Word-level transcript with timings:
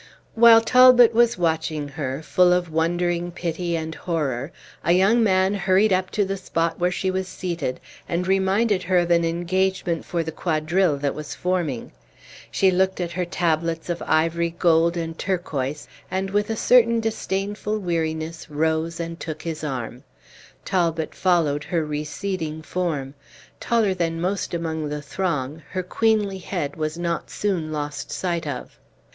While 0.33 0.61
Talbot 0.61 1.13
was 1.13 1.37
watching 1.37 1.89
her, 1.89 2.23
full 2.23 2.53
of 2.53 2.71
wondering 2.71 3.29
pity 3.29 3.75
and 3.77 3.93
horror, 3.93 4.51
a 4.83 4.93
young 4.93 5.23
man 5.23 5.53
hurried 5.53 5.93
up 5.93 6.09
to 6.17 6.25
the 6.25 6.37
spot 6.37 6.79
where 6.79 6.89
she 6.89 7.11
was 7.11 7.27
seated, 7.27 7.79
and 8.09 8.25
reminded 8.27 8.81
her 8.81 8.97
of 8.97 9.11
an 9.11 9.23
engagement 9.23 10.03
for 10.03 10.23
the 10.23 10.31
quadrille 10.31 10.97
that 10.97 11.13
was 11.13 11.35
forming. 11.35 11.91
She 12.49 12.71
looked 12.71 12.99
at 12.99 13.11
her 13.11 13.25
tablets 13.25 13.91
of 13.91 14.01
ivory, 14.07 14.55
gold, 14.57 14.97
and 14.97 15.15
turquoise, 15.19 15.87
and 16.09 16.31
with 16.31 16.49
a 16.49 16.55
certain 16.55 16.99
disdainful 16.99 17.77
weariness 17.77 18.49
rose 18.49 18.99
and 18.99 19.19
took 19.19 19.43
his 19.43 19.63
arm. 19.63 20.03
Talbot 20.65 21.13
followed 21.13 21.65
her 21.65 21.85
receding 21.85 22.63
form. 22.63 23.13
Taller 23.59 23.93
than 23.93 24.19
most 24.19 24.55
among 24.55 24.89
the 24.89 25.03
throng, 25.03 25.61
her 25.73 25.83
queenly 25.83 26.39
head 26.39 26.75
was 26.75 26.97
not 26.97 27.29
soon 27.29 27.71
lost 27.71 28.09
sight 28.09 28.47
of. 28.47 28.79